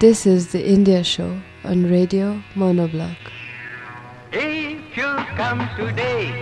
[0.00, 3.18] This is the India Show on Radio Monoblock.
[4.32, 6.32] If you come today,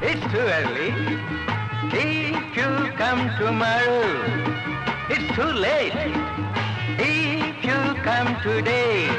[0.00, 0.94] it's too early.
[1.90, 4.06] If you come tomorrow,
[5.10, 5.98] it's too late.
[7.02, 9.10] If you come today,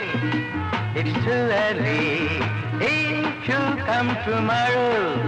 [0.96, 2.40] it's too early.
[2.80, 5.20] If you come tomorrow,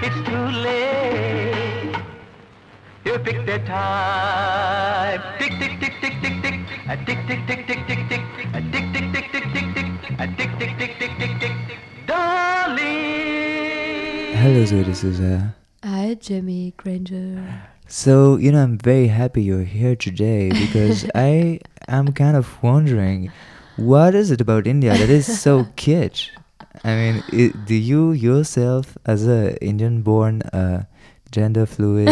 [0.00, 1.94] it's too late.
[3.04, 5.20] You pick the time.
[5.38, 6.13] Tick, tick, tick, tick.
[6.86, 8.20] A tick, tick, tick, tick, tick, tick.
[8.52, 9.86] A tick, tick, tick, tick, tick, tick.
[10.18, 11.78] A tick, tick, tick, tick, tick, tick.
[12.06, 12.84] Darling.
[14.36, 15.54] Hello, Zoe D'Souza.
[15.82, 17.62] Hi, Jimmy Granger.
[17.88, 23.32] So, you know, I'm very happy you're here today because I am kind of wondering
[23.76, 26.28] what is it about India that is so kitsch?
[26.84, 30.84] I mean, i do you yourself, as a Indian-born, uh,
[31.30, 32.10] gender fluid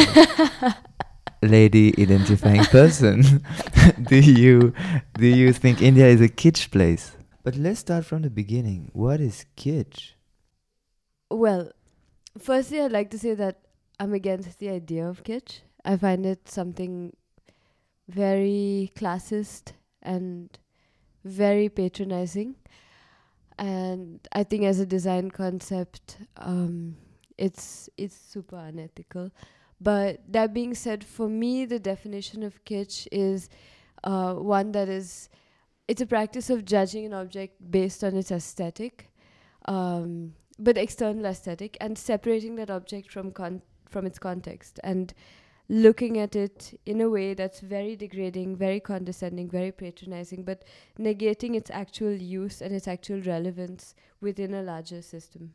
[1.43, 3.45] lady identifying person,
[4.03, 4.73] do you
[5.15, 7.12] do you think India is a kitsch place?
[7.43, 8.91] But let's start from the beginning.
[8.93, 10.13] What is kitsch?
[11.31, 11.73] Well,
[12.39, 13.59] firstly, I'd like to say that
[13.98, 15.61] I'm against the idea of kitsch.
[15.85, 17.13] I find it something
[18.09, 20.57] very classist and
[21.25, 22.57] very patronizing.
[23.59, 26.97] And I think as a design concept, um,
[27.39, 29.31] it's it's super unethical.
[29.83, 33.48] But that being said, for me, the definition of kitsch is
[34.05, 35.28] uh, one that is
[35.89, 39.11] it's a practice of judging an object based on its aesthetic,
[39.66, 45.12] um, but external aesthetic, and separating that object from con- from its context and
[45.68, 50.64] looking at it in a way that's very degrading, very condescending, very patronizing, but
[50.98, 55.52] negating its actual use and its actual relevance within a larger system.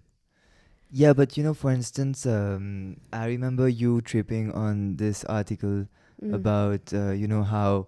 [0.91, 5.87] Yeah, but you know, for instance, um, I remember you tripping on this article
[6.23, 6.33] Mm.
[6.33, 7.85] about uh, you know how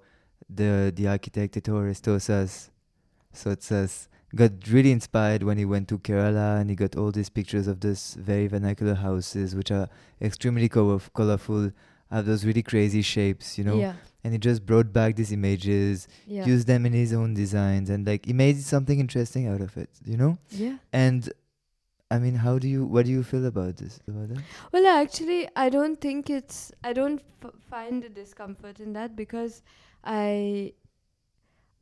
[0.48, 2.70] the the architect Ettore Stosas
[3.34, 7.68] Sottsass got really inspired when he went to Kerala and he got all these pictures
[7.68, 9.90] of this very vernacular houses which are
[10.22, 11.72] extremely color- colorful,
[12.12, 13.80] have those really crazy shapes, you know.
[13.80, 13.94] Yeah,
[14.24, 18.06] And he just brought back these images, yeah, used them in his own designs, and
[18.06, 20.38] like he made something interesting out of it, you know.
[20.52, 20.78] yeah.
[20.94, 21.32] And
[22.12, 24.00] I mean, how do you what do you feel about this?
[24.08, 24.44] About that?
[24.72, 26.72] Well, actually, I don't think it's.
[26.84, 27.22] I don't
[27.70, 29.62] find a discomfort in that because
[30.04, 30.74] I.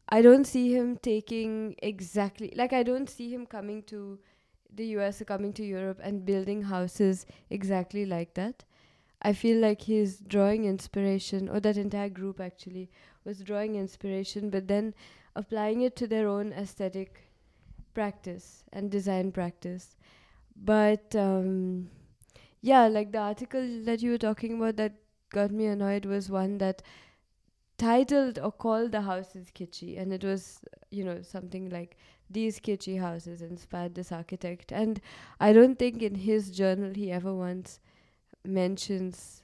[0.10, 4.18] I don't see him taking exactly like I don't see him coming to
[4.74, 8.64] the US or coming to Europe and building houses exactly like that.
[9.22, 12.90] I feel like he's drawing inspiration, or that entire group actually
[13.26, 14.94] was drawing inspiration, but then
[15.36, 17.32] applying it to their own aesthetic
[17.94, 19.96] practice and design practice.
[20.64, 21.90] But um,
[22.62, 24.94] yeah, like the article that you were talking about that
[25.30, 26.82] got me annoyed was one that
[27.78, 30.60] titled or called the houses kitschy, and it was
[30.90, 31.98] you know something like
[32.30, 35.00] these kitschy houses inspired this architect, and
[35.40, 37.80] I don't think in his journal he ever once
[38.46, 39.44] mentions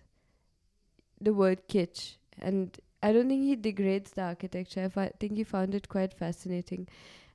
[1.19, 4.84] the word kitsch, and I don't think he degrades the architecture.
[4.85, 6.88] I fi- think he found it quite fascinating,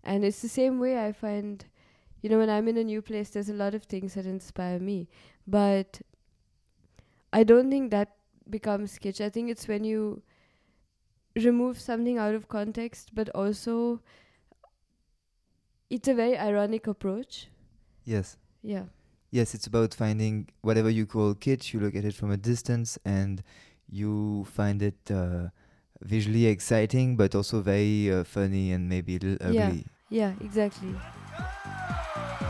[0.05, 1.65] and it's the same way I find
[2.23, 4.79] you know when i'm in a new place there's a lot of things that inspire
[4.79, 5.09] me
[5.47, 6.01] but
[7.33, 8.17] i don't think that
[8.51, 10.23] becomes kitsch i think it's when you
[11.37, 14.01] remove something out of context but also
[15.91, 17.49] it's a very ironic approach
[18.05, 18.37] Yes.
[18.63, 18.85] yeah
[19.31, 21.75] Yes, it's about finding whatever you call kitsch.
[21.75, 23.43] You look at it from a distance and
[23.87, 25.49] you find it uh,
[26.01, 29.67] visually exciting, but also very uh, funny and maybe a little Yeah.
[29.69, 29.85] ugly.
[30.09, 30.95] yeah exactly
[31.99, 32.48] Disco,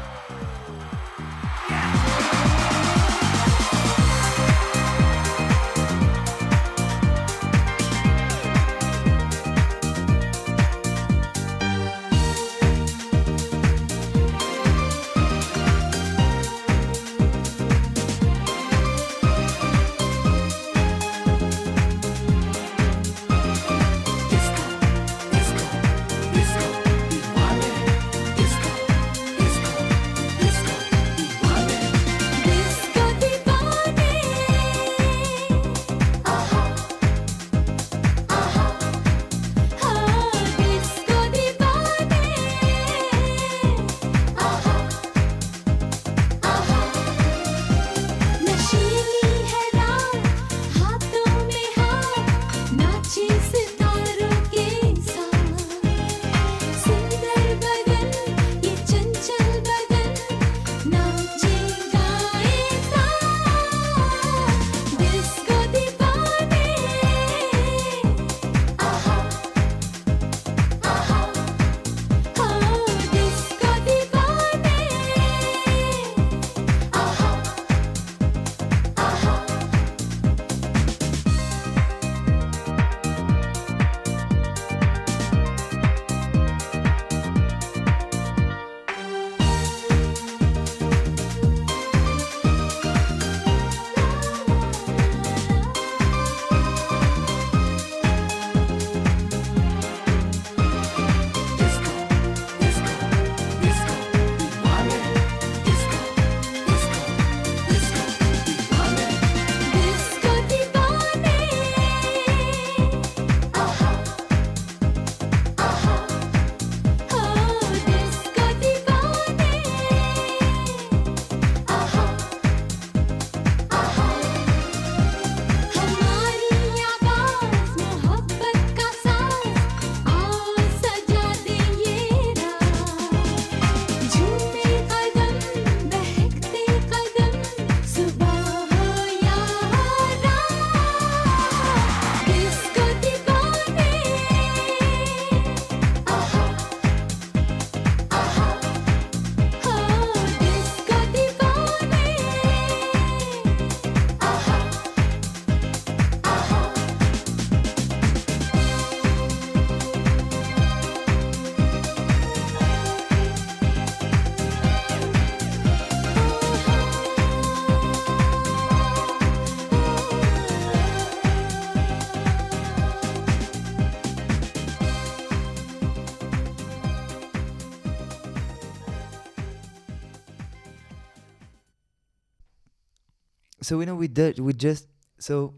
[183.68, 184.88] so you know we did we just
[185.18, 185.52] so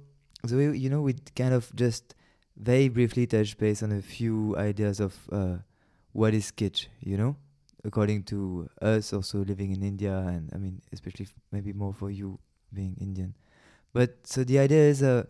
[0.45, 2.17] so we, you know we kind of just
[2.57, 5.57] very briefly touched base on a few ideas of uh,
[6.13, 7.37] what is kitsch you know
[7.85, 12.11] according to us also living in india and i mean especially f- maybe more for
[12.11, 12.39] you
[12.73, 13.35] being indian.
[13.93, 15.25] But so the idea is uh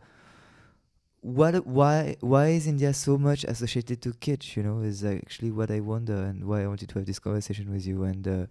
[1.20, 5.70] what why why is india so much associated to kitsch you know is actually what
[5.70, 8.46] i wonder and why i wanted to have this conversation with you and uh,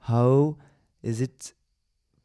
[0.00, 0.56] how
[1.02, 1.52] is it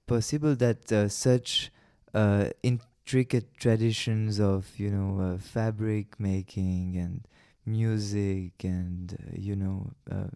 [0.07, 1.71] possible that uh, such
[2.13, 7.27] uh, intricate traditions of you know uh, fabric making and
[7.65, 10.27] music and uh, you know uh,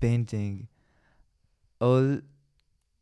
[0.00, 0.68] painting
[1.80, 2.20] all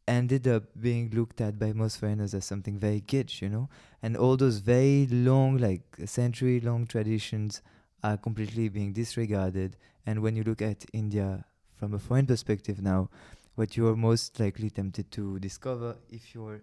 [0.06, 3.69] ended up being looked at by most foreigners as something very kitsch you know?
[4.03, 7.62] And all those very long like century long traditions
[8.03, 9.77] are completely being disregarded.
[10.06, 11.47] And when you look at india
[11.77, 13.09] from a foreign perspective now
[13.55, 16.62] what you're most likely tempted to discover if you're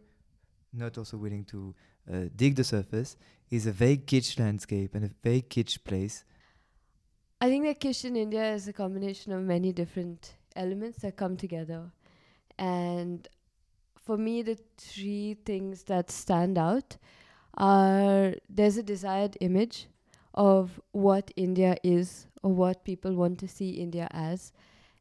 [0.74, 1.74] not also willing to
[2.12, 3.18] uh, dig the surface
[3.50, 6.24] is a very kitsch landscape and a very kitsch place.
[7.40, 11.38] I think that kitsch in India is a combination of many different elements that come
[11.38, 11.92] together.
[12.58, 13.28] And
[13.98, 16.98] for me, the three things that stand out
[17.56, 19.88] are there's a desired image
[20.34, 24.54] of what India is or what people want to see India as.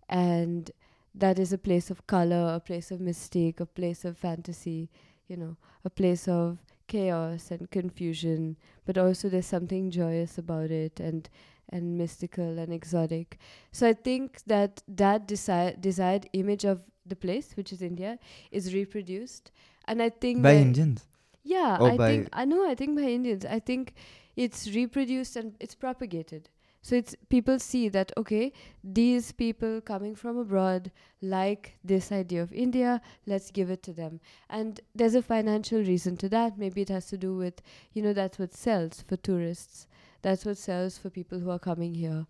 [0.08, 0.70] And
[1.14, 4.90] that is a place of color, a place of mistake, a place of fantasy,
[5.28, 11.00] you know, a place of chaos and confusion, but also there's something joyous about it
[11.00, 11.28] and
[11.72, 13.38] and mystical and exotic.
[13.70, 18.18] So I think that that desired desired image of the place, which is India,
[18.50, 19.52] is reproduced,
[19.86, 21.06] and I think by Indians.
[21.44, 22.68] yeah, Or I think I know.
[22.68, 23.44] I think by Indians.
[23.44, 23.94] I think
[24.36, 26.48] it's reproduced and it's propagated.
[26.82, 32.52] So it's people see that okay, these people coming from abroad like this idea of
[32.52, 33.02] India.
[33.26, 34.20] Let's give it to them.
[34.48, 36.58] And there's a financial reason to that.
[36.58, 37.60] Maybe it has to do with
[37.92, 39.86] you know that's what sells for tourists.
[40.22, 42.26] That's what sells for people who are coming here.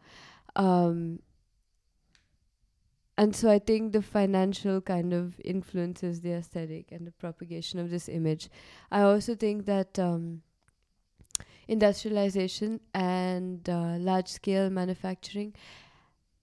[0.56, 1.20] Um,
[3.20, 7.90] and so I think the financial kind of influences the aesthetic and the propagation of
[7.90, 8.48] this image.
[8.90, 10.42] I also think that um,
[11.68, 15.54] industrialization and uh, large scale manufacturing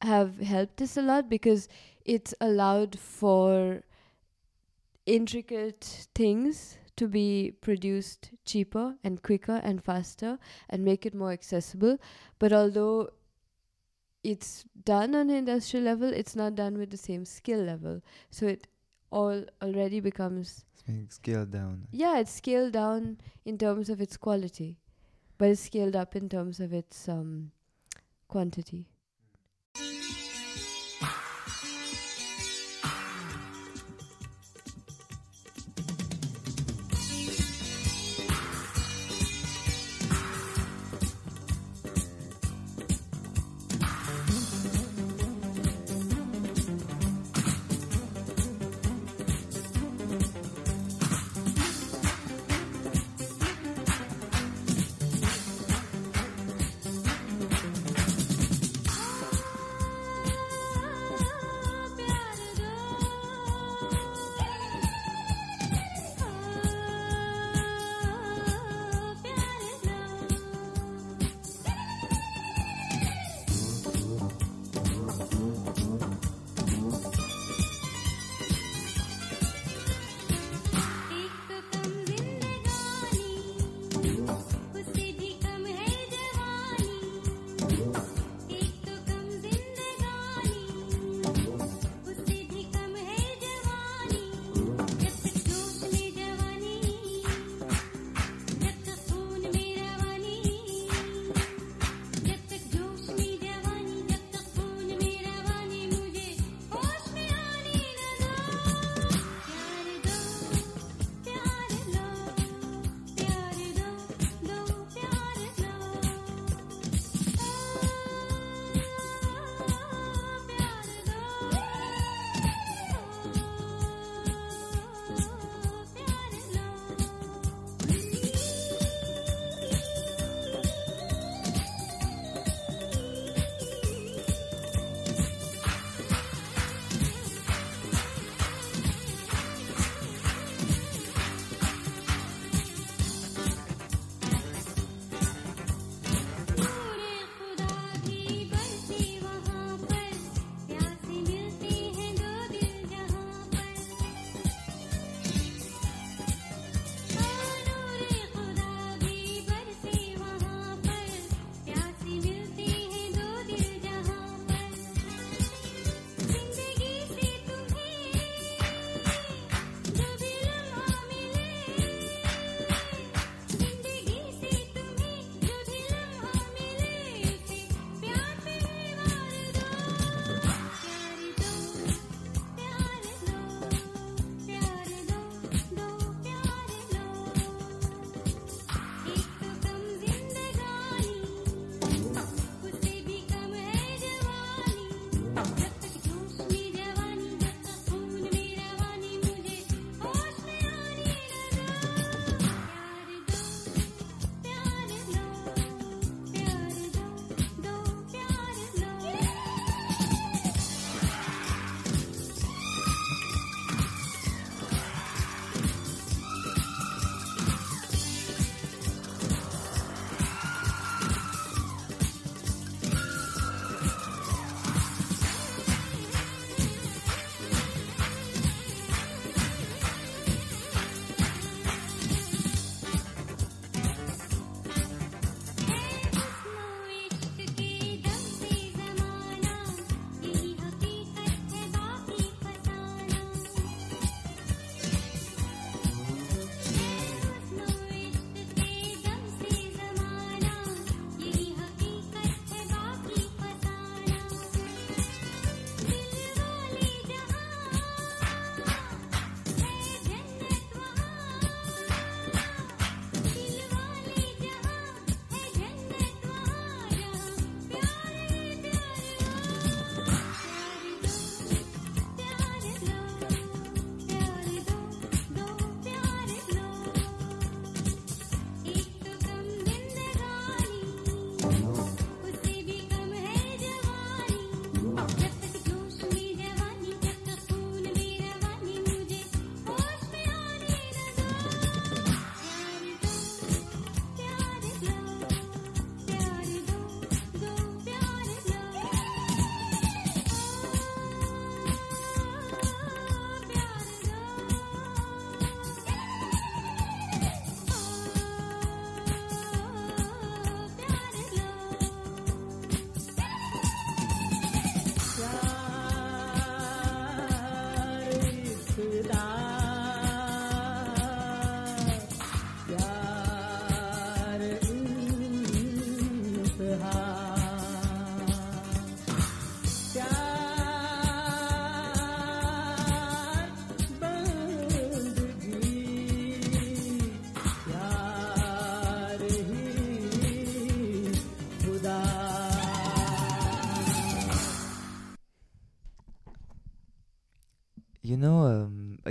[0.01, 1.67] have helped this a lot because
[2.05, 3.81] it's allowed for
[5.05, 10.37] intricate things to be produced cheaper and quicker and faster
[10.69, 11.97] and make it more accessible.
[12.39, 13.09] But although
[14.23, 18.01] it's done on an industrial level, it's not done with the same skill level.
[18.29, 18.67] So it
[19.11, 21.87] all already becomes It's being scaled down.
[21.91, 24.77] yeah, it's scaled down in terms of its quality,
[25.37, 27.51] but it's scaled up in terms of its um,
[28.27, 28.85] quantity.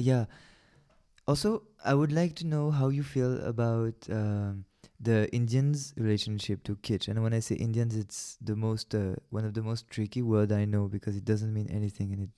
[0.06, 0.26] Yeah.
[1.26, 4.64] Also, I would like to know how you feel about um,
[5.00, 7.08] the Indians' relationship to kitsch.
[7.08, 10.52] And when I say Indians, it's the most uh, one of the most tricky word
[10.52, 12.30] I know because it doesn't mean anything and it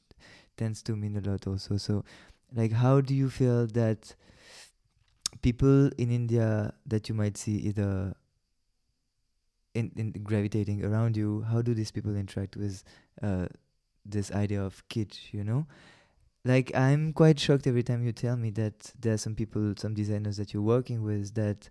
[0.56, 1.76] tends to mean a lot also.
[1.76, 2.04] So,
[2.54, 4.14] like, how do you feel that
[5.42, 8.14] people in India that you might see either
[9.75, 12.82] in, in gravitating around you, how do these people interact with
[13.22, 13.46] uh,
[14.06, 15.32] this idea of kitsch?
[15.32, 15.66] You know,
[16.48, 19.92] like I'm quite shocked every time you tell me that there are some people, some
[19.92, 21.68] designers that you're working with that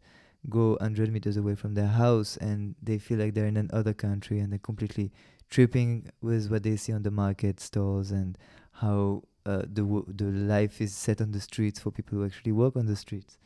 [0.49, 4.39] go 100 meters away from their house and they feel like they're in another country
[4.39, 5.11] and they're completely
[5.49, 8.37] tripping with what they see on the market stalls and
[8.73, 12.51] how uh, the w- the life is set on the streets for people who actually
[12.51, 13.39] work on the streets.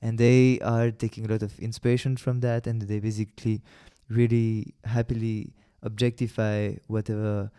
[0.00, 3.60] And they are taking a lot of inspiration from that and they basically
[4.08, 5.52] really happily
[5.82, 7.50] objectify whatever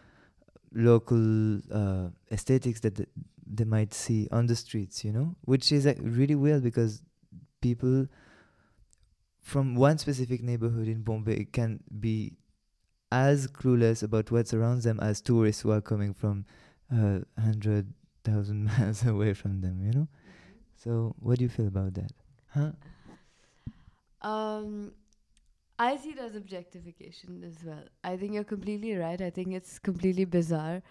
[0.74, 3.10] local uh, aesthetics that th-
[3.52, 7.02] they might see on the streets you know which is uh, really weird because
[7.62, 8.08] people
[9.42, 12.38] from one specific neighborhood in Bombay can be
[13.12, 16.46] as clueless about what surrounds them as tourists who are coming from
[16.92, 20.08] uh, 100,000 miles away from them, you know?
[20.76, 22.12] So, what do you feel about that?
[22.54, 22.72] Huh?
[24.22, 24.92] Um,
[25.81, 27.86] I see it as objectification as well.
[28.03, 29.21] I think you're completely right.
[29.21, 30.83] I think it's completely bizarre.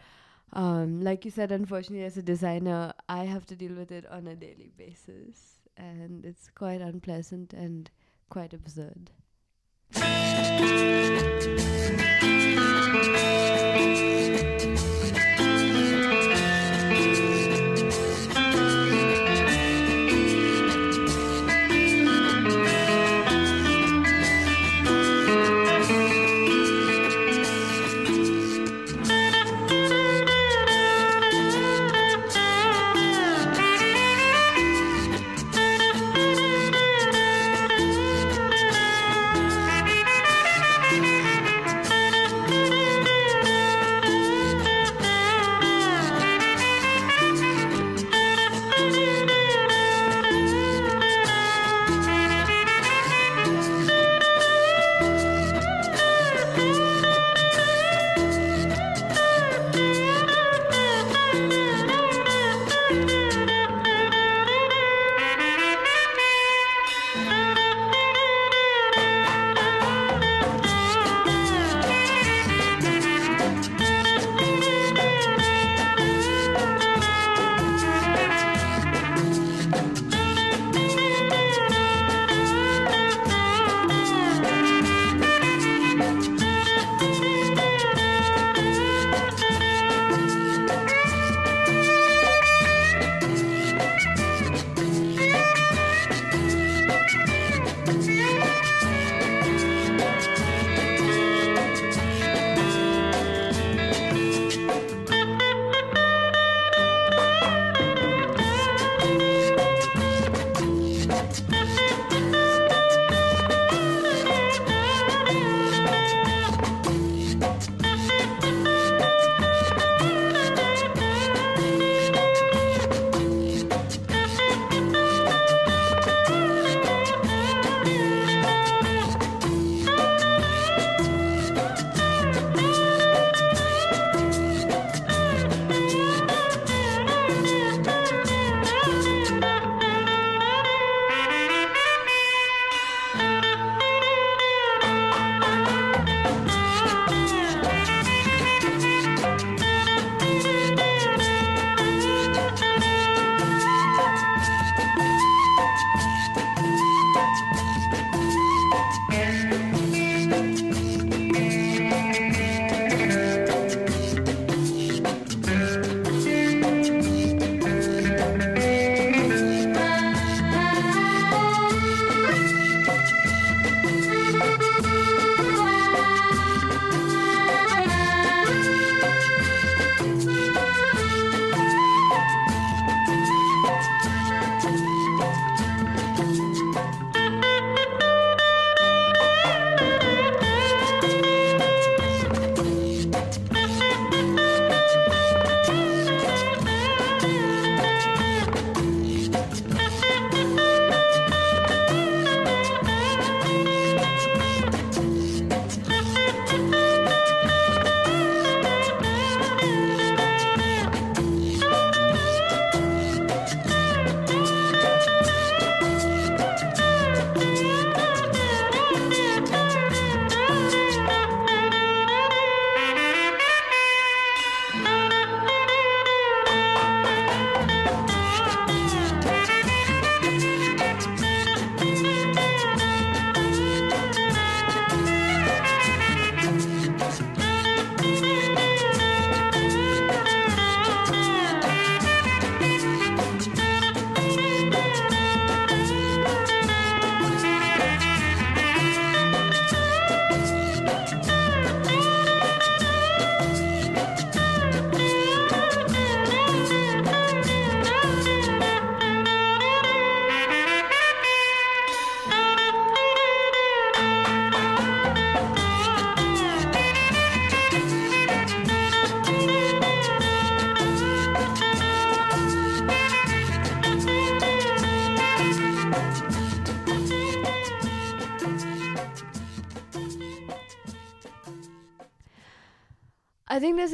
[0.54, 4.26] Um, like you said, unfortunately, as a designer, I have to deal with it on
[4.26, 7.90] a daily basis, and it's quite unpleasant and
[8.30, 9.10] quite absurd.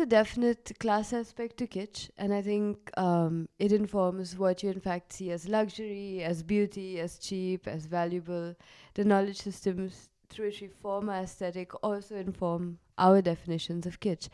[0.04, 4.80] A definite class aspect to kitsch, and I think um, it informs what you in
[4.80, 8.54] fact see as luxury, as beauty, as cheap, as valuable.
[8.92, 14.28] The knowledge systems through which we form our aesthetic also inform our definitions of kitsch.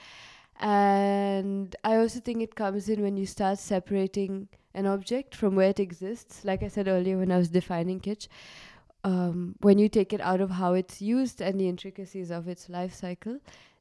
[0.58, 5.70] And I also think it comes in when you start separating an object from where
[5.70, 6.44] it exists.
[6.44, 8.26] Like I said earlier when I was defining kitsch,
[9.04, 12.68] um, when you take it out of how it's used and the intricacies of its
[12.68, 13.38] life cycle,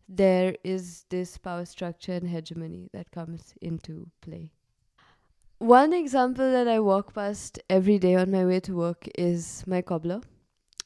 [0.10, 4.52] there is this power structure and hegemony that comes into play.
[5.60, 9.84] One example that I walk past every day on my way to work is my
[9.84, 10.22] cobbler,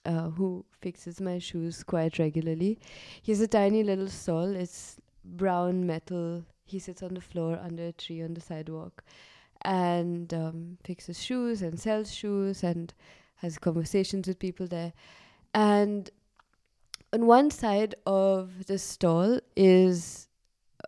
[0.05, 2.79] uh, who fixes my shoes quite regularly.
[3.21, 6.43] He's a tiny little soul, It's brown metal.
[6.65, 9.03] He sits on the floor under a tree on the sidewalk
[9.61, 12.93] and um, fixes shoes and sells shoes and
[13.37, 14.91] has conversations with people there.
[15.53, 16.09] And
[17.13, 20.27] on one side of the stall is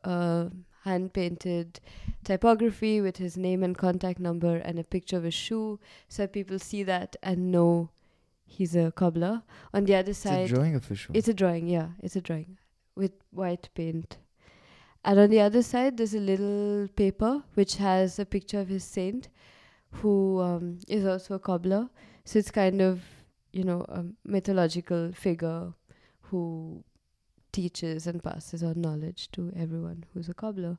[0.04, 0.50] a
[0.84, 1.80] hand painted
[2.24, 6.58] typography with his name and contact number and a picture of a shoe so people
[6.58, 7.90] see that and know
[8.46, 9.44] he's a cobbler.
[9.74, 11.12] On the other It's side, a drawing of a shoe.
[11.14, 12.58] it's a drawing, yeah, it's a drawing
[12.96, 14.18] with white paint.
[15.04, 18.84] And on the other side, there's a little paper which has a picture of his
[18.84, 19.30] saint,
[19.92, 21.90] who um, is also a cobbler.
[22.24, 23.04] So it's kind of,
[23.54, 25.74] you know, a mythological figure
[26.30, 26.84] who
[27.52, 30.78] teaches and passes on knowledge to everyone who's a cobbler.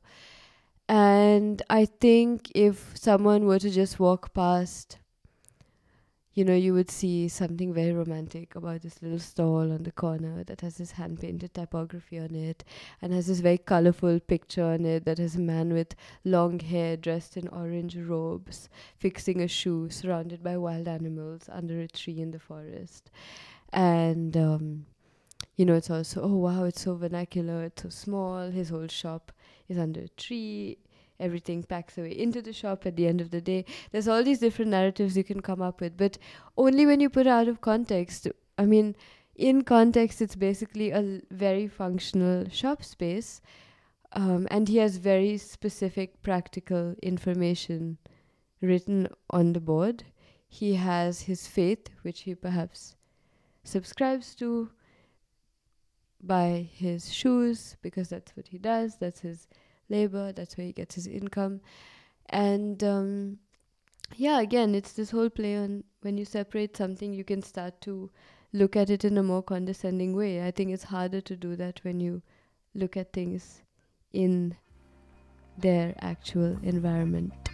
[0.87, 4.99] And I think if someone were to just walk past,
[6.37, 10.43] you know, you would see something very romantic about this little stall on the corner
[10.43, 12.63] that has this hand painted typography on it
[13.01, 16.95] and has this very colorful picture on it that has a man with long hair
[16.95, 22.29] dressed in orange robes fixing a shoe surrounded by wild animals under a tree in
[22.29, 23.09] the forest.
[23.73, 24.85] And, um,
[25.57, 29.31] you know, it's also, oh wow, it's so vernacular, it's so small, his whole shop
[29.67, 30.77] is under a tree.
[31.19, 33.65] Everything packs away into the shop at the end of the day.
[33.91, 36.19] There's all these different narratives you can come up with, but
[36.55, 38.27] only when you put it out of context.
[38.59, 38.95] I mean,
[39.35, 43.41] in context, it's basically a very functional shop space,
[44.13, 47.97] um, and he has very specific practical information
[48.61, 50.03] written on the board.
[50.47, 52.95] He has his faith, which he perhaps
[53.63, 54.69] subscribes to,
[56.21, 58.97] buy his shoes because that's what he does.
[58.97, 59.47] That's his
[59.89, 60.31] labor.
[60.31, 61.61] That's where he gets his income.
[62.29, 63.37] And um,
[64.15, 68.09] yeah, again, it's this whole play on when you separate something, you can start to
[68.53, 70.45] look at it in a more condescending way.
[70.45, 72.21] I think it's harder to do that when you
[72.73, 73.61] look at things
[74.13, 74.55] in
[75.57, 77.46] their actual environment.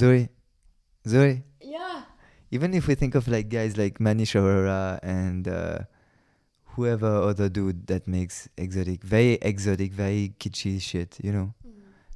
[0.00, 0.28] Zoe,
[1.12, 1.42] Zoe.
[1.76, 2.02] Yeah.
[2.50, 5.78] Even if we think of like guys like Manish Arora and uh,
[6.74, 11.48] whoever other dude that makes exotic, very exotic, very kitschy shit, you know,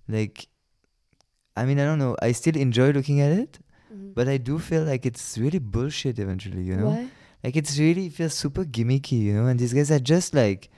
[0.08, 0.36] like,
[1.56, 2.16] I mean, I don't know.
[2.20, 3.58] I still enjoy looking at it,
[3.92, 4.14] Mhm.
[4.16, 6.90] but I do feel like it's really bullshit eventually, you know.
[6.90, 7.08] Why?
[7.44, 10.70] Like it's really it feels super gimmicky, you know, and these guys are just like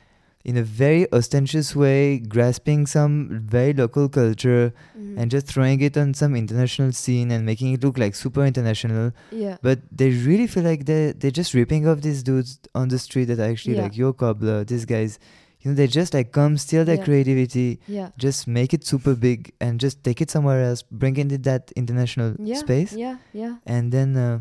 [0.51, 3.13] in a very ostentatious way grasping some
[3.57, 5.19] very local culture Mhm.
[5.19, 9.11] and just throwing it on some international scene and making it look like super international.
[9.45, 9.57] yeah.
[9.61, 13.27] But they really feel like they they're just ripping off these dudes on the street
[13.31, 13.83] that are actually Yeah.
[13.89, 15.19] like your cobbler, these guys.
[15.63, 17.07] You know, they just like come steal their Yeah.
[17.09, 18.09] creativity, Yeah.
[18.27, 21.73] just make it super big and just take it somewhere else, bring it in that
[21.75, 22.59] international Yeah.
[22.65, 22.93] space.
[22.95, 23.17] Yeah.
[23.43, 23.57] Yeah.
[23.67, 24.39] And then uh,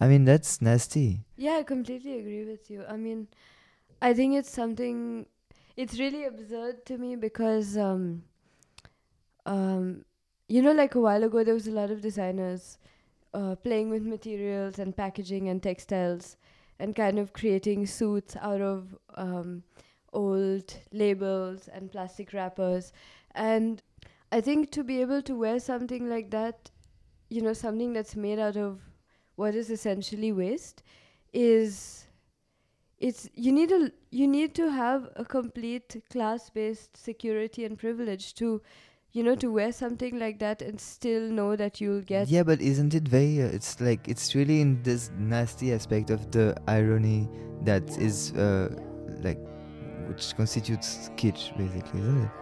[0.00, 1.08] I mean that's nasty.
[1.36, 2.84] Yeah, I completely agree with you.
[2.94, 3.26] I mean,
[4.02, 5.26] I think it's something.
[5.76, 8.24] It's really absurd to me because, um,
[9.46, 10.04] um,
[10.48, 12.78] you know, like a while ago, there was a lot of designers
[13.34, 16.36] uh, playing with materials and packaging and textiles,
[16.78, 19.62] and kind of creating suits out of um,
[20.12, 22.92] old labels and plastic wrappers.
[23.34, 23.82] And
[24.30, 26.70] I think to be able to wear something like that,
[27.30, 28.80] you know, something that's made out of
[29.36, 30.82] what is essentially waste
[31.32, 32.06] is
[33.02, 38.32] it's you need a you need to have a complete class based security and privilege
[38.34, 38.62] to
[39.10, 42.60] you know to wear something like that and still know that you'll get Yeah, but
[42.60, 43.42] isn't it very?
[43.42, 47.28] Uh, it's like it's really in this nasty aspect of the irony
[47.62, 48.68] that is uh,
[49.22, 49.38] like
[50.06, 52.41] which constitutes kitsch, basically, isn't it?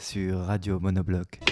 [0.00, 1.49] Sur Radio Monobloc.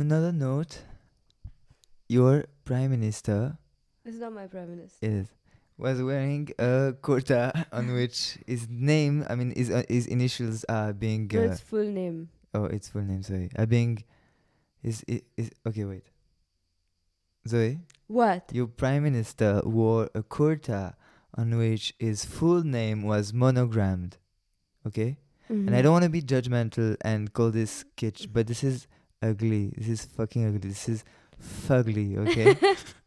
[0.00, 0.82] On another note,
[2.08, 3.58] your prime minister
[4.04, 4.98] is not my prime minister.
[5.06, 5.28] is
[5.76, 10.92] was wearing a kurta on which his name, I mean, his uh, his initials are
[10.92, 11.28] being.
[11.32, 12.28] No, Uh, its full name.
[12.54, 13.22] oh, its full name.
[13.22, 14.02] Sorry, are being.
[14.82, 15.84] Is is, is okay?
[15.84, 16.04] Wait.
[17.48, 18.50] Zoe, What?
[18.52, 20.94] your prime minister wore a kurta
[21.34, 24.16] on which his full name was monogrammed.
[24.86, 25.18] Okay.
[25.48, 25.74] And Mm-hmm.
[25.74, 28.86] I don't want to be judgmental and call this kitsch, but this is
[29.22, 29.72] ugly.
[29.76, 30.70] This is fucking ugly.
[30.70, 31.04] This is
[31.40, 32.56] fugly, okay?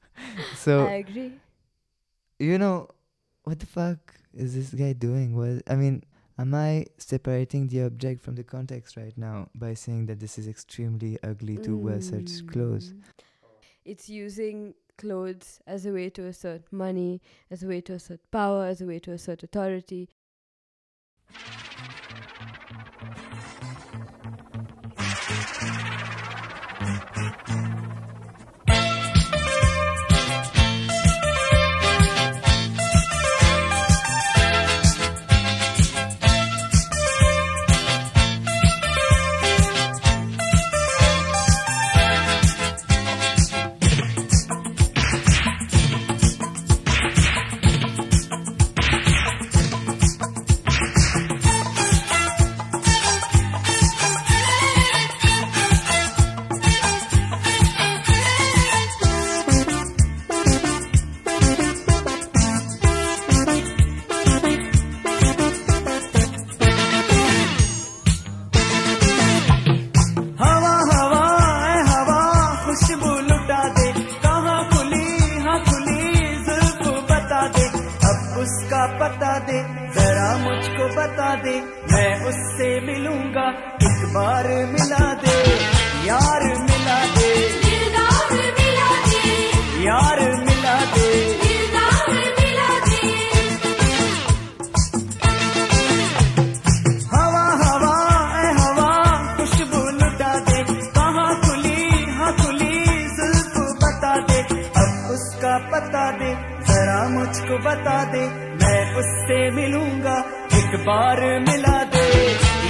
[0.55, 1.34] so I agree.
[2.39, 2.89] you know,
[3.43, 5.36] what the fuck is this guy doing?
[5.36, 6.03] What I mean,
[6.38, 10.47] am I separating the object from the context right now by saying that this is
[10.47, 12.93] extremely ugly to wear such clothes?
[12.93, 13.01] Mm.
[13.86, 18.66] It's using clothes as a way to assert money, as a way to assert power,
[18.66, 20.09] as a way to assert authority.
[105.14, 106.30] उसका पता दे
[106.70, 108.24] जरा मुझको बता दे
[108.61, 110.18] मैं उससे मिलूँगा
[110.59, 112.07] एक बार मिला दे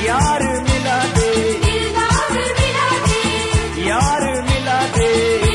[0.08, 1.32] यार मिला दे।
[3.88, 5.53] यार मिला दे।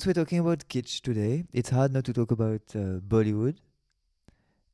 [0.00, 3.56] Since we're talking about kitsch today, it's hard not to talk about uh, Bollywood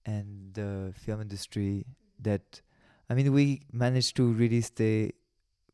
[0.05, 1.85] and the film industry.
[2.21, 2.63] That
[3.11, 5.15] I mean, we managed to really stay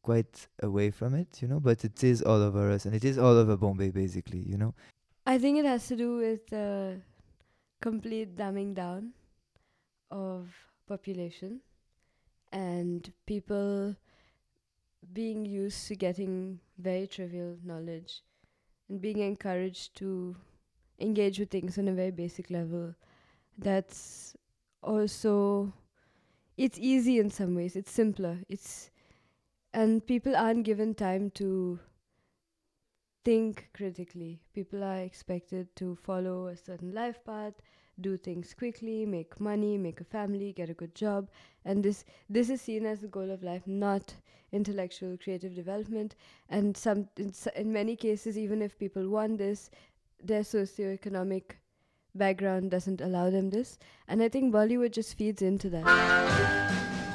[0.01, 3.19] quite away from it, you know, but it is all over us, and it is
[3.19, 4.73] all over Bombay, basically, you know.
[5.27, 7.03] I think it has to do with the
[7.83, 9.13] complete dumbing down
[10.11, 10.49] of
[10.89, 11.61] population
[12.53, 13.97] and people
[15.13, 18.23] being used to getting very trivial knowledge
[18.93, 20.37] and being encouraged to
[21.01, 22.95] engage with things on a very basic level.
[23.57, 24.37] That's
[24.83, 25.73] also
[26.59, 27.75] it's easy in some ways.
[27.75, 28.41] It's simpler.
[28.51, 28.91] It's
[29.73, 31.79] and people aren't given time to
[33.25, 34.43] think critically.
[34.53, 37.55] People are expected to follow a certain life path,
[38.01, 41.29] do things quickly, make money, make a family, get a good job,
[41.65, 44.15] and this this is seen as the goal of life, not
[44.53, 46.15] intellectual creative development.
[46.49, 49.71] And some in, in many cases, even if people want this,
[50.23, 51.43] their socioeconomic
[52.15, 53.79] background doesn't allow them this.
[54.09, 56.73] And I think Bollywood just feeds into that.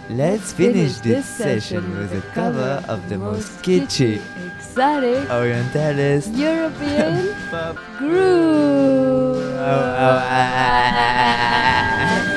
[0.10, 4.22] Let's finish this session with a cover of the most kitschy,
[4.56, 9.27] exotic, orientalist, European pop groove.
[9.70, 10.18] oh, oh,
[12.32, 12.37] oh.